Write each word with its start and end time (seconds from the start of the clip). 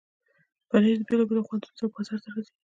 پنېر 0.69 0.95
د 0.99 1.03
بیلابیلو 1.07 1.45
خوندونو 1.47 1.75
سره 1.77 1.91
بازار 1.93 2.19
ته 2.23 2.29
راځي. 2.33 2.53